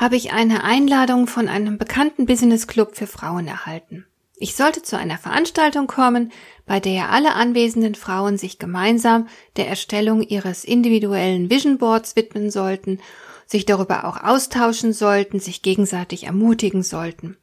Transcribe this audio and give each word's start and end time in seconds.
habe 0.00 0.16
ich 0.16 0.32
eine 0.32 0.64
Einladung 0.64 1.26
von 1.26 1.46
einem 1.46 1.76
bekannten 1.76 2.24
Business 2.24 2.66
Club 2.66 2.96
für 2.96 3.06
Frauen 3.06 3.46
erhalten. 3.46 4.06
Ich 4.38 4.56
sollte 4.56 4.80
zu 4.80 4.96
einer 4.96 5.18
Veranstaltung 5.18 5.88
kommen, 5.88 6.32
bei 6.64 6.80
der 6.80 7.10
alle 7.10 7.34
anwesenden 7.34 7.94
Frauen 7.94 8.38
sich 8.38 8.58
gemeinsam 8.58 9.28
der 9.56 9.68
Erstellung 9.68 10.22
ihres 10.22 10.64
individuellen 10.64 11.50
Vision 11.50 11.76
Boards 11.76 12.16
widmen 12.16 12.50
sollten, 12.50 12.98
sich 13.44 13.66
darüber 13.66 14.06
auch 14.06 14.24
austauschen 14.24 14.94
sollten, 14.94 15.38
sich 15.38 15.60
gegenseitig 15.60 16.24
ermutigen 16.24 16.82
sollten. 16.82 17.36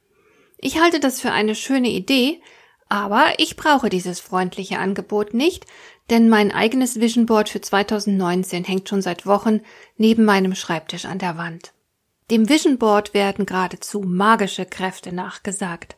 Ich 0.57 0.81
halte 0.81 0.99
das 0.99 1.21
für 1.21 1.31
eine 1.31 1.53
schöne 1.53 1.89
Idee, 1.89 2.41
aber 2.89 3.33
ich 3.37 3.55
brauche 3.55 3.89
dieses 3.89 4.19
freundliche 4.19 4.79
Angebot 4.79 5.35
nicht, 5.35 5.67
denn 6.09 6.27
mein 6.27 6.51
eigenes 6.51 6.99
Vision 6.99 7.27
Board 7.27 7.49
für 7.49 7.61
2019 7.61 8.63
hängt 8.63 8.89
schon 8.89 9.03
seit 9.03 9.27
Wochen 9.27 9.61
neben 9.95 10.25
meinem 10.25 10.55
Schreibtisch 10.55 11.05
an 11.05 11.19
der 11.19 11.37
Wand. 11.37 11.73
Dem 12.29 12.49
Vision 12.49 12.77
Board 12.77 13.13
werden 13.13 13.45
geradezu 13.45 14.01
magische 14.01 14.65
Kräfte 14.65 15.13
nachgesagt. 15.13 15.95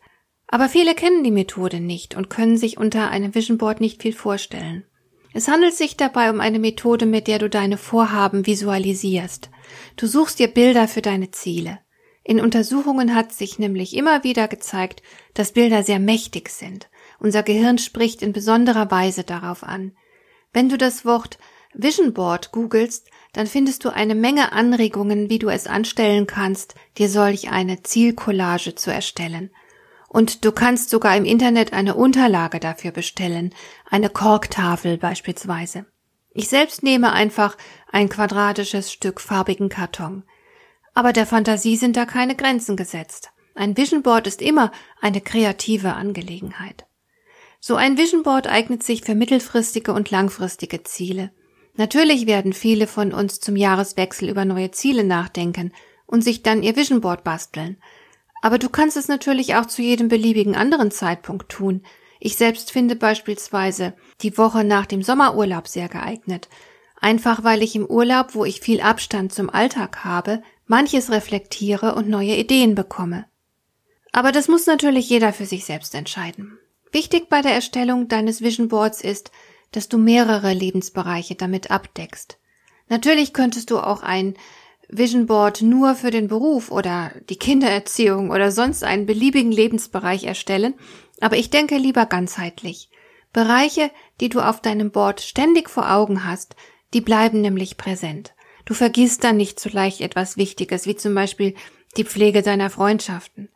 Aber 0.47 0.69
viele 0.69 0.93
kennen 0.93 1.23
die 1.23 1.31
Methode 1.31 1.79
nicht 1.79 2.15
und 2.15 2.29
können 2.29 2.57
sich 2.57 2.77
unter 2.77 3.09
einem 3.09 3.33
Vision 3.33 3.57
Board 3.57 3.81
nicht 3.81 4.01
viel 4.01 4.13
vorstellen. 4.13 4.85
Es 5.33 5.47
handelt 5.47 5.73
sich 5.73 5.97
dabei 5.97 6.29
um 6.29 6.39
eine 6.39 6.59
Methode, 6.59 7.05
mit 7.05 7.27
der 7.27 7.39
du 7.39 7.49
deine 7.49 7.77
Vorhaben 7.77 8.45
visualisierst. 8.45 9.49
Du 9.95 10.07
suchst 10.07 10.39
dir 10.39 10.47
Bilder 10.47 10.87
für 10.87 11.01
deine 11.01 11.31
Ziele. 11.31 11.79
In 12.23 12.39
Untersuchungen 12.39 13.15
hat 13.15 13.31
sich 13.31 13.57
nämlich 13.57 13.95
immer 13.95 14.23
wieder 14.23 14.47
gezeigt, 14.47 15.01
dass 15.33 15.53
Bilder 15.53 15.83
sehr 15.83 15.99
mächtig 15.99 16.49
sind. 16.49 16.89
Unser 17.19 17.41
Gehirn 17.41 17.79
spricht 17.79 18.21
in 18.21 18.33
besonderer 18.33 18.91
Weise 18.91 19.23
darauf 19.23 19.63
an. 19.63 19.93
Wenn 20.53 20.69
du 20.69 20.77
das 20.77 21.05
Wort 21.05 21.39
Vision 21.73 22.13
Board 22.13 22.51
googelst, 22.51 23.09
dann 23.33 23.47
findest 23.47 23.85
du 23.85 23.89
eine 23.89 24.15
Menge 24.15 24.51
Anregungen, 24.51 25.29
wie 25.29 25.39
du 25.39 25.49
es 25.49 25.67
anstellen 25.67 26.25
kannst, 26.27 26.75
dir 26.97 27.09
solch 27.09 27.51
eine 27.51 27.83
Zielcollage 27.83 28.75
zu 28.75 28.91
erstellen. 28.91 29.51
Und 30.07 30.43
du 30.43 30.51
kannst 30.51 30.89
sogar 30.89 31.15
im 31.15 31.25
Internet 31.25 31.71
eine 31.71 31.93
Unterlage 31.93 32.59
dafür 32.59 32.91
bestellen, 32.91 33.53
eine 33.89 34.09
Korktafel 34.09 34.97
beispielsweise. 34.97 35.85
Ich 36.33 36.47
selbst 36.47 36.83
nehme 36.83 37.11
einfach 37.11 37.57
ein 37.91 38.09
quadratisches 38.09 38.91
Stück 38.91 39.21
farbigen 39.21 39.69
Karton. 39.69 40.23
Aber 40.95 41.13
der 41.13 41.27
Fantasie 41.27 41.75
sind 41.75 41.95
da 41.95 42.05
keine 42.05 42.35
Grenzen 42.35 42.75
gesetzt. 42.75 43.31
Ein 43.53 43.77
Vision 43.77 44.01
Board 44.03 44.25
ist 44.25 44.41
immer 44.41 44.71
eine 45.01 45.21
kreative 45.21 45.93
Angelegenheit. 45.93 46.87
So 47.59 47.75
ein 47.75 47.97
Vision 47.97 48.23
Board 48.23 48.47
eignet 48.47 48.83
sich 48.83 49.03
für 49.03 49.15
mittelfristige 49.15 49.93
und 49.93 50.09
langfristige 50.11 50.83
Ziele. 50.83 51.31
Natürlich 51.75 52.27
werden 52.27 52.53
viele 52.53 52.87
von 52.87 53.13
uns 53.13 53.39
zum 53.39 53.55
Jahreswechsel 53.55 54.29
über 54.29 54.45
neue 54.45 54.71
Ziele 54.71 55.03
nachdenken 55.03 55.71
und 56.05 56.23
sich 56.23 56.43
dann 56.43 56.63
ihr 56.63 56.75
Vision 56.75 57.01
Board 57.01 57.23
basteln. 57.23 57.77
Aber 58.41 58.57
du 58.57 58.69
kannst 58.69 58.97
es 58.97 59.07
natürlich 59.07 59.55
auch 59.55 59.65
zu 59.65 59.81
jedem 59.81 60.07
beliebigen 60.07 60.55
anderen 60.55 60.91
Zeitpunkt 60.91 61.49
tun. 61.49 61.83
Ich 62.19 62.35
selbst 62.35 62.71
finde 62.71 62.95
beispielsweise 62.95 63.93
die 64.21 64.37
Woche 64.37 64.63
nach 64.63 64.85
dem 64.85 65.03
Sommerurlaub 65.03 65.67
sehr 65.67 65.87
geeignet. 65.87 66.49
Einfach 66.99 67.43
weil 67.43 67.63
ich 67.63 67.75
im 67.75 67.85
Urlaub, 67.85 68.35
wo 68.35 68.43
ich 68.43 68.59
viel 68.59 68.81
Abstand 68.81 69.33
zum 69.33 69.49
Alltag 69.49 70.03
habe, 70.03 70.41
manches 70.67 71.11
reflektiere 71.11 71.95
und 71.95 72.09
neue 72.09 72.35
Ideen 72.35 72.75
bekomme. 72.75 73.25
Aber 74.11 74.31
das 74.31 74.47
muss 74.47 74.65
natürlich 74.65 75.09
jeder 75.09 75.33
für 75.33 75.45
sich 75.45 75.65
selbst 75.65 75.95
entscheiden. 75.95 76.57
Wichtig 76.91 77.29
bei 77.29 77.41
der 77.41 77.53
Erstellung 77.53 78.07
deines 78.07 78.41
Vision 78.41 78.67
Boards 78.67 79.01
ist, 79.01 79.31
dass 79.71 79.89
du 79.89 79.97
mehrere 79.97 80.53
Lebensbereiche 80.53 81.35
damit 81.35 81.71
abdeckst. 81.71 82.37
Natürlich 82.87 83.33
könntest 83.33 83.71
du 83.71 83.79
auch 83.79 84.01
ein 84.01 84.35
Vision 84.87 85.27
Board 85.27 85.61
nur 85.61 85.93
für 85.93 86.09
den 86.09 86.27
Beruf 86.27 86.71
oder 86.71 87.11
die 87.29 87.37
Kindererziehung 87.37 88.31
oder 88.31 88.51
sonst 88.51 88.83
einen 88.83 89.05
beliebigen 89.05 89.51
Lebensbereich 89.51 90.23
erstellen, 90.23 90.73
aber 91.21 91.37
ich 91.37 91.51
denke 91.51 91.77
lieber 91.77 92.07
ganzheitlich. 92.07 92.89
Bereiche, 93.31 93.91
die 94.19 94.29
du 94.29 94.41
auf 94.41 94.61
deinem 94.61 94.89
Board 94.89 95.21
ständig 95.21 95.69
vor 95.69 95.91
Augen 95.91 96.25
hast, 96.25 96.55
die 96.95 97.01
bleiben 97.01 97.41
nämlich 97.41 97.77
präsent. 97.77 98.33
Du 98.65 98.73
vergisst 98.73 99.23
dann 99.23 99.37
nicht 99.37 99.59
so 99.59 99.69
leicht 99.69 100.01
etwas 100.01 100.37
Wichtiges, 100.37 100.87
wie 100.87 100.95
zum 100.95 101.13
Beispiel 101.13 101.53
die 101.97 102.03
Pflege 102.03 102.41
deiner 102.41 102.71
Freundschaften. 102.71 103.49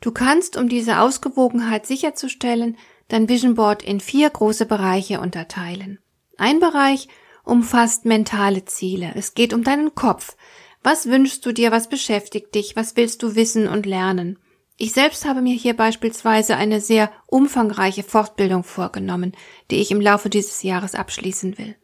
Du 0.00 0.12
kannst, 0.12 0.56
um 0.56 0.68
diese 0.68 1.00
Ausgewogenheit 1.00 1.86
sicherzustellen, 1.86 2.76
dein 3.08 3.28
Vision 3.28 3.54
Board 3.54 3.82
in 3.82 4.00
vier 4.00 4.30
große 4.30 4.66
Bereiche 4.66 5.20
unterteilen. 5.20 5.98
Ein 6.36 6.60
Bereich 6.60 7.08
umfasst 7.44 8.04
mentale 8.04 8.64
Ziele. 8.64 9.12
Es 9.14 9.34
geht 9.34 9.52
um 9.52 9.62
deinen 9.62 9.94
Kopf. 9.94 10.36
Was 10.82 11.06
wünschst 11.06 11.44
du 11.46 11.52
dir? 11.52 11.72
Was 11.72 11.88
beschäftigt 11.88 12.54
dich? 12.54 12.76
Was 12.76 12.96
willst 12.96 13.22
du 13.22 13.34
wissen 13.34 13.68
und 13.68 13.86
lernen? 13.86 14.38
Ich 14.76 14.92
selbst 14.92 15.24
habe 15.24 15.40
mir 15.40 15.54
hier 15.54 15.74
beispielsweise 15.74 16.56
eine 16.56 16.80
sehr 16.80 17.12
umfangreiche 17.26 18.02
Fortbildung 18.02 18.64
vorgenommen, 18.64 19.32
die 19.70 19.76
ich 19.76 19.92
im 19.92 20.00
Laufe 20.00 20.28
dieses 20.28 20.62
Jahres 20.62 20.94
abschließen 20.94 21.58
will. 21.58 21.76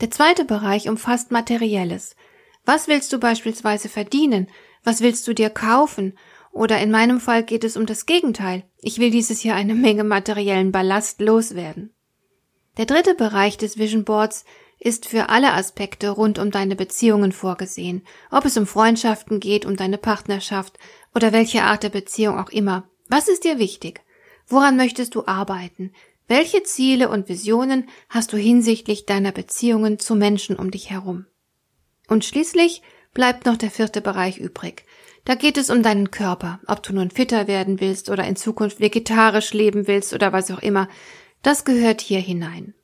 Der 0.00 0.10
zweite 0.10 0.44
Bereich 0.44 0.88
umfasst 0.88 1.30
Materielles. 1.30 2.16
Was 2.64 2.88
willst 2.88 3.12
du 3.12 3.18
beispielsweise 3.18 3.88
verdienen? 3.88 4.48
Was 4.82 5.02
willst 5.02 5.28
du 5.28 5.34
dir 5.34 5.50
kaufen? 5.50 6.18
Oder 6.50 6.78
in 6.78 6.90
meinem 6.90 7.20
Fall 7.20 7.42
geht 7.42 7.62
es 7.62 7.76
um 7.76 7.84
das 7.84 8.06
Gegenteil. 8.06 8.64
Ich 8.86 8.98
will 8.98 9.10
dieses 9.10 9.42
Jahr 9.42 9.56
eine 9.56 9.74
Menge 9.74 10.04
materiellen 10.04 10.70
Ballast 10.70 11.18
loswerden. 11.22 11.94
Der 12.76 12.84
dritte 12.84 13.14
Bereich 13.14 13.56
des 13.56 13.78
Vision 13.78 14.04
Boards 14.04 14.44
ist 14.78 15.06
für 15.06 15.30
alle 15.30 15.54
Aspekte 15.54 16.10
rund 16.10 16.38
um 16.38 16.50
deine 16.50 16.76
Beziehungen 16.76 17.32
vorgesehen, 17.32 18.06
ob 18.30 18.44
es 18.44 18.58
um 18.58 18.66
Freundschaften 18.66 19.40
geht, 19.40 19.64
um 19.64 19.76
deine 19.76 19.96
Partnerschaft 19.96 20.78
oder 21.14 21.32
welche 21.32 21.62
Art 21.62 21.82
der 21.82 21.88
Beziehung 21.88 22.38
auch 22.38 22.50
immer. 22.50 22.86
Was 23.08 23.28
ist 23.28 23.44
dir 23.44 23.58
wichtig? 23.58 24.02
Woran 24.48 24.76
möchtest 24.76 25.14
du 25.14 25.24
arbeiten? 25.24 25.94
Welche 26.28 26.62
Ziele 26.62 27.08
und 27.08 27.30
Visionen 27.30 27.88
hast 28.10 28.34
du 28.34 28.36
hinsichtlich 28.36 29.06
deiner 29.06 29.32
Beziehungen 29.32 29.98
zu 29.98 30.14
Menschen 30.14 30.56
um 30.56 30.70
dich 30.70 30.90
herum? 30.90 31.24
Und 32.06 32.26
schließlich 32.26 32.82
bleibt 33.14 33.46
noch 33.46 33.56
der 33.56 33.70
vierte 33.70 34.02
Bereich 34.02 34.36
übrig, 34.36 34.84
da 35.24 35.34
geht 35.34 35.56
es 35.56 35.70
um 35.70 35.82
deinen 35.82 36.10
Körper, 36.10 36.60
ob 36.66 36.82
du 36.82 36.92
nun 36.92 37.10
fitter 37.10 37.46
werden 37.46 37.80
willst 37.80 38.10
oder 38.10 38.24
in 38.24 38.36
Zukunft 38.36 38.80
vegetarisch 38.80 39.52
leben 39.52 39.86
willst 39.86 40.12
oder 40.12 40.32
was 40.32 40.50
auch 40.50 40.60
immer. 40.60 40.88
Das 41.42 41.64
gehört 41.64 42.00
hier 42.00 42.20
hinein. 42.20 42.74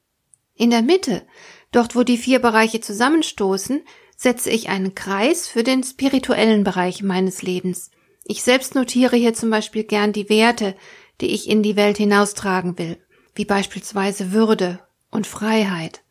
In 0.54 0.70
der 0.70 0.82
Mitte, 0.82 1.26
dort 1.72 1.94
wo 1.94 2.02
die 2.02 2.18
vier 2.18 2.38
Bereiche 2.38 2.80
zusammenstoßen, 2.80 3.82
setze 4.16 4.50
ich 4.50 4.68
einen 4.68 4.94
Kreis 4.94 5.48
für 5.48 5.62
den 5.62 5.82
spirituellen 5.82 6.64
Bereich 6.64 7.02
meines 7.02 7.42
Lebens. 7.42 7.90
Ich 8.24 8.42
selbst 8.42 8.74
notiere 8.74 9.16
hier 9.16 9.34
zum 9.34 9.50
Beispiel 9.50 9.84
gern 9.84 10.12
die 10.12 10.28
Werte, 10.28 10.76
die 11.20 11.28
ich 11.28 11.48
in 11.48 11.62
die 11.62 11.76
Welt 11.76 11.96
hinaustragen 11.96 12.78
will, 12.78 12.98
wie 13.34 13.44
beispielsweise 13.44 14.32
Würde 14.32 14.80
und 15.10 15.26
Freiheit. 15.26 16.02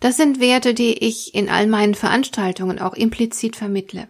Das 0.00 0.16
sind 0.16 0.40
Werte, 0.40 0.74
die 0.74 0.92
ich 0.92 1.34
in 1.34 1.48
all 1.48 1.66
meinen 1.66 1.94
Veranstaltungen 1.94 2.80
auch 2.80 2.94
implizit 2.94 3.56
vermittle. 3.56 4.08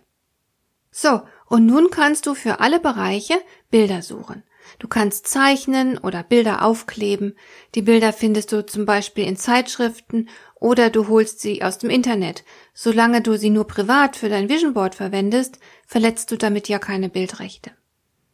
So, 0.90 1.20
und 1.48 1.66
nun 1.66 1.90
kannst 1.90 2.26
du 2.26 2.34
für 2.34 2.60
alle 2.60 2.81
Bereiche 2.81 3.34
Bilder 3.70 4.02
suchen. 4.02 4.43
Du 4.78 4.88
kannst 4.88 5.28
zeichnen 5.28 5.96
oder 5.96 6.22
Bilder 6.22 6.64
aufkleben. 6.64 7.37
Die 7.75 7.82
Bilder 7.82 8.12
findest 8.12 8.52
du 8.52 8.66
zum 8.66 8.84
Beispiel 8.84 9.25
in 9.25 9.37
Zeitschriften 9.37 10.28
oder 10.56 10.90
du 10.90 11.08
holst 11.08 11.40
sie 11.40 11.62
aus 11.62 11.78
dem 11.78 11.88
Internet. 11.88 12.44
Solange 12.75 13.22
du 13.22 13.38
sie 13.38 13.50
nur 13.50 13.66
privat 13.66 14.16
für 14.16 14.28
dein 14.28 14.48
Vision 14.48 14.75
Board 14.75 14.94
verwendest, 14.94 15.58
verletzt 15.87 16.31
du 16.31 16.37
damit 16.37 16.69
ja 16.69 16.78
keine 16.78 17.08
Bildrechte. 17.08 17.70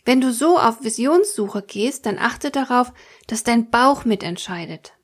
Wenn 0.04 0.20
du 0.20 0.32
so 0.32 0.58
auf 0.58 0.82
Visionssuche 0.82 1.62
gehst, 1.62 2.06
dann 2.06 2.18
achte 2.18 2.50
darauf, 2.50 2.92
dass 3.28 3.44
dein 3.44 3.70
Bauch 3.70 4.04
mitentscheidet. 4.04 4.94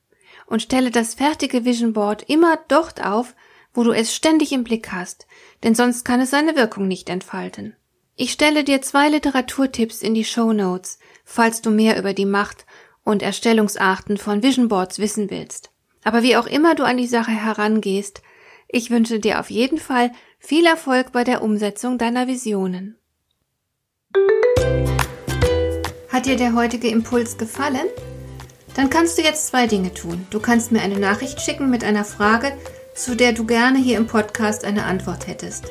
Und 0.46 0.62
stelle 0.62 0.90
das 0.90 1.14
fertige 1.14 1.64
Vision 1.64 1.92
Board 1.92 2.24
immer 2.28 2.58
dort 2.68 3.04
auf, 3.04 3.36
wo 3.74 3.84
du 3.84 3.92
es 3.92 4.14
ständig 4.14 4.52
im 4.52 4.64
Blick 4.64 4.90
hast, 4.90 5.26
denn 5.62 5.74
sonst 5.74 6.04
kann 6.04 6.20
es 6.20 6.30
seine 6.30 6.56
Wirkung 6.56 6.88
nicht 6.88 7.10
entfalten. 7.10 7.76
Ich 8.20 8.32
stelle 8.32 8.64
dir 8.64 8.82
zwei 8.82 9.08
Literaturtipps 9.08 10.02
in 10.02 10.12
die 10.12 10.24
Show 10.24 10.52
Notes, 10.52 10.98
falls 11.24 11.62
du 11.62 11.70
mehr 11.70 11.96
über 11.96 12.14
die 12.14 12.24
Macht 12.24 12.66
und 13.04 13.22
Erstellungsarten 13.22 14.16
von 14.16 14.42
Vision 14.42 14.66
Boards 14.66 14.98
wissen 14.98 15.30
willst. 15.30 15.70
Aber 16.02 16.24
wie 16.24 16.36
auch 16.36 16.48
immer 16.48 16.74
du 16.74 16.82
an 16.82 16.96
die 16.96 17.06
Sache 17.06 17.30
herangehst, 17.30 18.22
ich 18.66 18.90
wünsche 18.90 19.20
dir 19.20 19.38
auf 19.38 19.50
jeden 19.50 19.78
Fall 19.78 20.10
viel 20.40 20.66
Erfolg 20.66 21.12
bei 21.12 21.22
der 21.22 21.42
Umsetzung 21.42 21.96
deiner 21.96 22.26
Visionen. 22.26 22.98
Hat 26.08 26.26
dir 26.26 26.34
der 26.34 26.56
heutige 26.56 26.88
Impuls 26.88 27.38
gefallen? 27.38 27.86
Dann 28.74 28.90
kannst 28.90 29.16
du 29.16 29.22
jetzt 29.22 29.46
zwei 29.46 29.68
Dinge 29.68 29.94
tun. 29.94 30.26
Du 30.30 30.40
kannst 30.40 30.72
mir 30.72 30.82
eine 30.82 30.98
Nachricht 30.98 31.40
schicken 31.40 31.70
mit 31.70 31.84
einer 31.84 32.04
Frage, 32.04 32.52
zu 32.96 33.14
der 33.14 33.32
du 33.32 33.46
gerne 33.46 33.78
hier 33.78 33.96
im 33.96 34.08
Podcast 34.08 34.64
eine 34.64 34.86
Antwort 34.86 35.28
hättest. 35.28 35.70